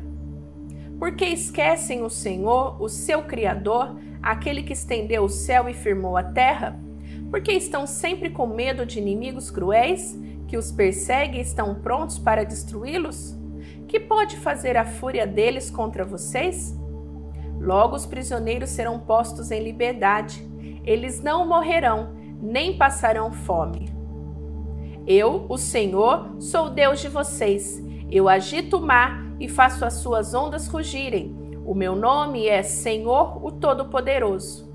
Porque 0.98 1.24
esquecem 1.24 2.02
o 2.02 2.10
Senhor, 2.10 2.80
o 2.82 2.88
seu 2.88 3.22
Criador, 3.22 3.96
aquele 4.22 4.62
que 4.62 4.72
estendeu 4.72 5.24
o 5.24 5.28
céu 5.28 5.68
e 5.68 5.74
firmou 5.74 6.16
a 6.16 6.22
terra? 6.22 6.78
Porque 7.30 7.52
estão 7.52 7.86
sempre 7.86 8.30
com 8.30 8.46
medo 8.46 8.84
de 8.84 8.98
inimigos 8.98 9.50
cruéis, 9.50 10.18
que 10.48 10.56
os 10.56 10.70
perseguem 10.70 11.38
e 11.38 11.42
estão 11.42 11.74
prontos 11.76 12.18
para 12.18 12.44
destruí-los? 12.44 13.36
Que 13.88 14.00
pode 14.00 14.36
fazer 14.38 14.76
a 14.76 14.84
fúria 14.84 15.26
deles 15.26 15.70
contra 15.70 16.04
vocês? 16.04 16.76
Logo 17.62 17.94
os 17.94 18.04
prisioneiros 18.04 18.70
serão 18.70 18.98
postos 18.98 19.52
em 19.52 19.62
liberdade. 19.62 20.44
Eles 20.84 21.22
não 21.22 21.46
morrerão, 21.46 22.12
nem 22.42 22.76
passarão 22.76 23.32
fome. 23.32 23.88
Eu, 25.06 25.46
o 25.48 25.56
Senhor, 25.56 26.34
sou 26.40 26.70
Deus 26.70 27.00
de 27.00 27.08
vocês. 27.08 27.80
Eu 28.10 28.28
agito 28.28 28.78
o 28.78 28.82
mar 28.82 29.24
e 29.38 29.48
faço 29.48 29.84
as 29.84 29.94
suas 29.94 30.34
ondas 30.34 30.66
rugirem. 30.66 31.36
O 31.64 31.72
meu 31.74 31.94
nome 31.94 32.48
é 32.48 32.64
Senhor, 32.64 33.44
o 33.44 33.52
Todo-Poderoso. 33.52 34.70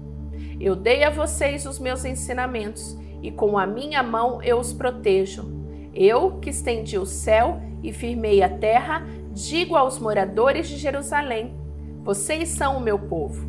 Eu 0.60 0.76
dei 0.76 1.04
a 1.04 1.10
vocês 1.10 1.66
os 1.66 1.80
meus 1.80 2.06
ensinamentos 2.06 2.98
e 3.22 3.32
com 3.32 3.58
a 3.58 3.68
minha 3.68 4.02
mão 4.02 4.42
eu 4.42 4.58
os 4.58 4.72
protejo. 4.72 5.46
Eu, 5.94 6.40
que 6.40 6.50
estendi 6.50 6.98
o 6.98 7.06
céu 7.06 7.60
e 7.84 7.92
firmei 7.92 8.42
a 8.42 8.50
terra, 8.50 9.06
digo 9.34 9.76
aos 9.76 10.00
moradores 10.00 10.70
de 10.70 10.78
Jerusalém: 10.78 11.54
vocês 12.08 12.48
são 12.48 12.78
o 12.78 12.80
meu 12.80 12.98
povo. 12.98 13.46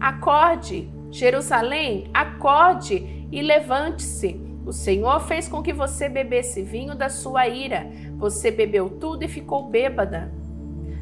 Acorde, 0.00 0.90
Jerusalém, 1.10 2.08
acorde 2.14 3.28
e 3.30 3.42
levante-se. 3.42 4.40
O 4.64 4.72
Senhor 4.72 5.20
fez 5.20 5.46
com 5.46 5.62
que 5.62 5.70
você 5.70 6.08
bebesse 6.08 6.62
vinho 6.62 6.94
da 6.94 7.10
sua 7.10 7.46
ira. 7.46 7.90
Você 8.16 8.50
bebeu 8.50 8.88
tudo 8.88 9.22
e 9.22 9.28
ficou 9.28 9.68
bêbada. 9.68 10.32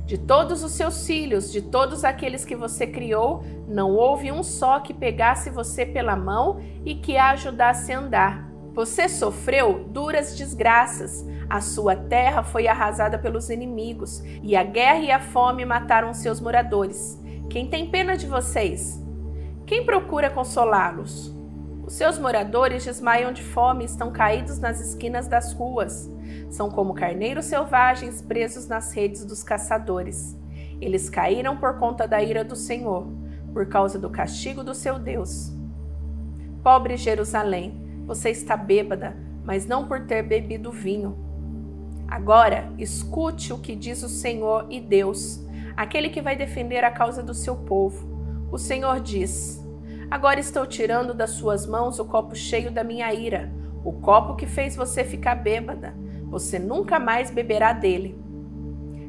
De 0.04 0.18
todos 0.18 0.64
os 0.64 0.72
seus 0.72 1.06
filhos, 1.06 1.52
de 1.52 1.62
todos 1.62 2.02
aqueles 2.02 2.44
que 2.44 2.56
você 2.56 2.84
criou, 2.84 3.44
não 3.68 3.92
houve 3.92 4.32
um 4.32 4.42
só 4.42 4.80
que 4.80 4.92
pegasse 4.92 5.50
você 5.50 5.86
pela 5.86 6.16
mão 6.16 6.60
e 6.84 6.96
que 6.96 7.16
a 7.16 7.30
ajudasse 7.30 7.92
a 7.92 8.00
andar. 8.00 8.53
Você 8.74 9.08
sofreu 9.08 9.84
duras 9.88 10.36
desgraças, 10.36 11.24
a 11.48 11.60
sua 11.60 11.94
terra 11.94 12.42
foi 12.42 12.66
arrasada 12.66 13.16
pelos 13.16 13.48
inimigos, 13.48 14.20
e 14.42 14.56
a 14.56 14.64
guerra 14.64 14.98
e 14.98 15.12
a 15.12 15.20
fome 15.20 15.64
mataram 15.64 16.12
seus 16.12 16.40
moradores. 16.40 17.16
Quem 17.48 17.68
tem 17.68 17.88
pena 17.88 18.16
de 18.16 18.26
vocês? 18.26 19.00
Quem 19.64 19.86
procura 19.86 20.28
consolá-los? 20.28 21.32
Os 21.86 21.92
seus 21.92 22.18
moradores 22.18 22.84
desmaiam 22.84 23.32
de 23.32 23.44
fome 23.44 23.84
e 23.84 23.86
estão 23.86 24.10
caídos 24.10 24.58
nas 24.58 24.80
esquinas 24.80 25.28
das 25.28 25.52
ruas. 25.52 26.10
São 26.50 26.68
como 26.68 26.94
carneiros 26.94 27.44
selvagens 27.44 28.20
presos 28.22 28.66
nas 28.66 28.92
redes 28.92 29.24
dos 29.24 29.44
caçadores. 29.44 30.36
Eles 30.80 31.08
caíram 31.08 31.56
por 31.56 31.78
conta 31.78 32.08
da 32.08 32.20
ira 32.20 32.42
do 32.42 32.56
Senhor, 32.56 33.06
por 33.52 33.66
causa 33.66 34.00
do 34.00 34.10
castigo 34.10 34.64
do 34.64 34.74
seu 34.74 34.98
Deus. 34.98 35.52
Pobre 36.62 36.96
Jerusalém, 36.96 37.83
você 38.06 38.30
está 38.30 38.56
bêbada, 38.56 39.16
mas 39.44 39.66
não 39.66 39.86
por 39.86 40.06
ter 40.06 40.22
bebido 40.22 40.70
vinho. 40.70 41.16
Agora, 42.08 42.70
escute 42.78 43.52
o 43.52 43.58
que 43.58 43.74
diz 43.74 44.02
o 44.02 44.08
Senhor 44.08 44.66
e 44.70 44.80
Deus, 44.80 45.44
aquele 45.76 46.08
que 46.08 46.22
vai 46.22 46.36
defender 46.36 46.84
a 46.84 46.90
causa 46.90 47.22
do 47.22 47.34
seu 47.34 47.56
povo. 47.56 48.46
O 48.52 48.58
Senhor 48.58 49.00
diz: 49.00 49.64
Agora 50.10 50.38
estou 50.38 50.66
tirando 50.66 51.14
das 51.14 51.30
suas 51.30 51.66
mãos 51.66 51.98
o 51.98 52.04
copo 52.04 52.36
cheio 52.36 52.70
da 52.70 52.84
minha 52.84 53.12
ira, 53.12 53.52
o 53.82 53.92
copo 53.92 54.36
que 54.36 54.46
fez 54.46 54.76
você 54.76 55.02
ficar 55.02 55.34
bêbada. 55.34 55.94
Você 56.26 56.58
nunca 56.58 56.98
mais 56.98 57.30
beberá 57.30 57.72
dele. 57.72 58.18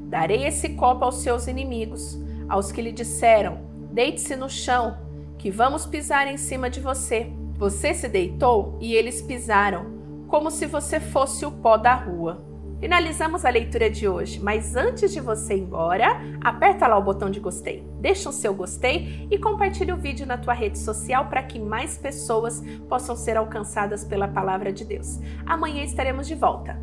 Darei 0.08 0.46
esse 0.46 0.70
copo 0.70 1.04
aos 1.04 1.22
seus 1.22 1.48
inimigos, 1.48 2.20
aos 2.48 2.72
que 2.72 2.82
lhe 2.82 2.92
disseram: 2.92 3.60
Deite-se 3.92 4.36
no 4.36 4.50
chão, 4.50 4.98
que 5.38 5.52
vamos 5.52 5.86
pisar 5.86 6.28
em 6.28 6.38
cima 6.38 6.70
de 6.70 6.80
você. 6.80 7.32
Você 7.58 7.94
se 7.94 8.08
deitou 8.08 8.78
e 8.82 8.94
eles 8.94 9.22
pisaram, 9.22 9.86
como 10.28 10.52
se 10.52 10.66
você 10.66 11.00
fosse 11.00 11.46
o 11.46 11.52
pó 11.52 11.78
da 11.78 11.94
rua. 11.96 12.44
Finalizamos 12.80 13.46
a 13.46 13.50
leitura 13.50 13.90
de 13.90 14.08
hoje, 14.08 14.40
mas 14.40 14.76
antes 14.76 15.14
de 15.14 15.22
você 15.22 15.56
ir 15.56 15.62
embora, 15.62 16.20
aperta 16.44 16.86
lá 16.88 16.98
o 16.98 17.04
botão 17.04 17.30
de 17.30 17.40
gostei, 17.40 17.88
deixa 18.02 18.30
o 18.30 18.34
seu 18.34 18.54
gostei 18.54 19.28
e 19.32 19.40
compartilhe 19.40 19.94
o 19.94 19.98
vídeo 19.98 20.26
na 20.26 20.38
tua 20.38 20.54
rede 20.54 20.78
social 20.78 21.28
para 21.28 21.42
que 21.42 21.58
mais 21.58 21.98
pessoas 21.98 22.62
possam 22.90 23.16
ser 23.16 23.38
alcançadas 23.38 24.04
pela 24.04 24.28
palavra 24.28 24.74
de 24.74 24.84
Deus. 24.84 25.20
Amanhã 25.46 25.84
estaremos 25.84 26.28
de 26.28 26.36
volta. 26.36 26.78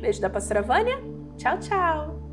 Beijo 0.00 0.20
da 0.20 0.30
pastora 0.30 0.62
Vânia. 0.62 0.98
Tchau, 1.36 1.58
tchau. 1.58 2.23